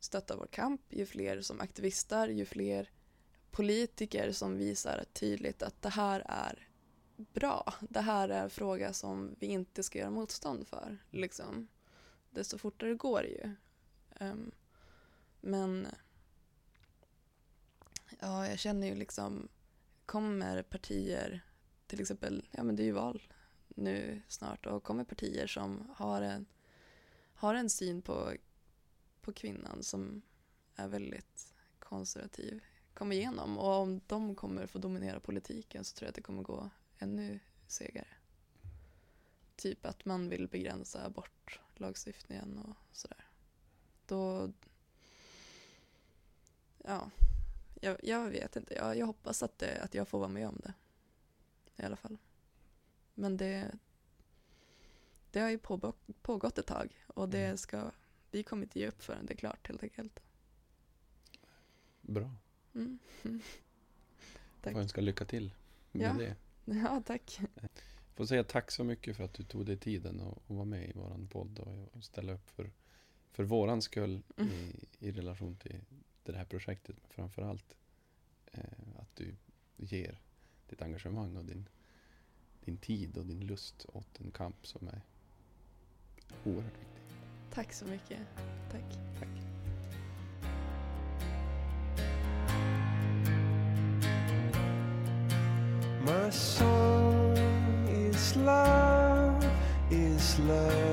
stöttar 0.06 0.36
vår 0.36 0.46
kamp, 0.46 0.80
ju 0.88 1.06
fler 1.06 1.40
som 1.40 1.60
aktivistar, 1.60 2.28
ju 2.28 2.44
fler 2.44 2.90
politiker 3.50 4.32
som 4.32 4.56
visar 4.56 5.04
tydligt 5.12 5.62
att 5.62 5.82
det 5.82 5.88
här 5.88 6.22
är 6.28 6.68
bra. 7.16 7.74
Det 7.80 8.00
här 8.00 8.28
är 8.28 8.42
en 8.42 8.50
fråga 8.50 8.92
som 8.92 9.36
vi 9.38 9.46
inte 9.46 9.82
ska 9.82 9.98
göra 9.98 10.10
motstånd 10.10 10.68
för. 10.68 10.98
Liksom. 11.10 11.68
Desto 12.30 12.58
fortare 12.58 12.94
går 12.94 13.22
det 13.22 13.28
ju. 13.28 13.50
Um, 14.26 14.50
men 15.40 15.86
ja, 18.20 18.48
jag 18.48 18.58
känner 18.58 18.86
ju 18.86 18.94
liksom 18.94 19.48
kommer 20.06 20.62
partier, 20.62 21.44
till 21.86 22.00
exempel, 22.00 22.48
ja 22.50 22.62
men 22.62 22.76
det 22.76 22.82
är 22.82 22.84
ju 22.84 22.92
val 22.92 23.22
nu 23.68 24.22
snart 24.28 24.66
och 24.66 24.82
kommer 24.82 25.04
partier 25.04 25.46
som 25.46 25.90
har 25.96 26.22
en, 26.22 26.46
har 27.34 27.54
en 27.54 27.70
syn 27.70 28.02
på, 28.02 28.32
på 29.26 29.32
kvinnan 29.32 29.82
som 29.82 30.22
är 30.76 30.88
väldigt 30.88 31.54
konservativ 31.78 32.64
kommer 32.94 33.16
igenom 33.16 33.58
och 33.58 33.72
om 33.74 34.00
de 34.06 34.34
kommer 34.34 34.66
få 34.66 34.78
dominera 34.78 35.20
politiken 35.20 35.84
så 35.84 35.96
tror 35.96 36.06
jag 36.06 36.08
att 36.08 36.14
det 36.14 36.22
kommer 36.22 36.42
gå 36.42 36.70
ännu 36.98 37.38
segare. 37.66 38.06
Typ 39.56 39.86
att 39.86 40.04
man 40.04 40.28
vill 40.28 40.48
begränsa 40.48 41.04
abortlagstiftningen 41.06 42.58
och 42.58 42.76
sådär. 42.92 43.24
Då, 44.06 44.52
ja, 46.84 47.10
jag, 47.80 47.96
jag 48.02 48.30
vet 48.30 48.56
inte. 48.56 48.74
Jag, 48.74 48.96
jag 48.98 49.06
hoppas 49.06 49.42
att, 49.42 49.58
det, 49.58 49.82
att 49.82 49.94
jag 49.94 50.08
får 50.08 50.18
vara 50.18 50.28
med 50.28 50.48
om 50.48 50.60
det. 50.62 50.74
I 51.82 51.86
alla 51.86 51.96
fall. 51.96 52.18
Men 53.14 53.36
det, 53.36 53.78
det 55.30 55.40
har 55.40 55.50
ju 55.50 55.58
pågå- 55.58 55.94
pågått 56.22 56.58
ett 56.58 56.66
tag 56.66 57.04
och 57.06 57.28
det 57.28 57.44
Mm. 57.44 57.56
ska, 57.56 57.90
vi 58.30 58.42
kommer 58.42 58.62
inte 58.62 58.78
ge 58.80 58.88
upp 58.88 59.02
förrän 59.02 59.26
det 59.26 59.32
är 59.32 59.36
klart 59.36 59.68
helt 59.68 59.82
enkelt. 59.82 60.20
Bra. 62.00 62.30
Mm. 62.74 62.98
Tack. 64.62 64.72
Får 64.72 64.80
önska 64.80 65.00
lycka 65.00 65.24
till 65.24 65.54
med 65.92 66.02
Ja. 66.06 66.12
det. 66.12 66.36
Ja, 66.74 67.02
tack. 67.06 67.40
Får 68.14 68.26
säga 68.26 68.44
tack 68.44 68.70
så 68.70 68.84
mycket 68.84 69.16
för 69.16 69.24
att 69.24 69.34
du 69.34 69.42
tog 69.44 69.66
dig 69.66 69.76
tiden 69.76 70.20
och, 70.20 70.42
och 70.46 70.56
var 70.56 70.64
med 70.64 70.88
i 70.88 70.92
våran 70.92 71.28
podd 71.28 71.58
och, 71.58 71.94
och 71.96 72.04
ställa 72.04 72.32
upp 72.32 72.50
för, 72.50 72.70
för 73.32 73.44
våran 73.44 73.82
skull 73.82 74.22
Mm. 74.36 74.52
i, 74.52 74.84
i 74.98 75.12
relation 75.12 75.56
till, 75.56 75.80
det 76.22 76.36
här 76.36 76.44
projektet. 76.44 76.96
Men 77.00 77.10
framför 77.10 77.42
allt 77.42 77.76
eh, 78.52 78.60
att 78.98 79.16
du 79.16 79.34
ger 79.76 80.20
ditt 80.68 80.82
engagemang 80.82 81.36
och 81.36 81.44
din, 81.44 81.68
din 82.64 82.76
tid 82.76 83.18
och 83.18 83.26
din 83.26 83.40
lust 83.46 83.86
åt 83.88 84.20
en 84.20 84.30
kamp 84.30 84.66
som 84.66 84.88
är 84.88 85.00
oerhört 86.44 86.80
viktig. 86.80 86.95
Tack 87.56 87.72
så 87.72 87.84
mycket. 87.84 88.18
Tack. 88.72 88.82
Tack. 89.18 89.28
My 96.00 96.30
song 96.30 97.36
is 97.88 98.36
love, 98.36 99.46
is 99.90 100.38
love. 100.38 100.85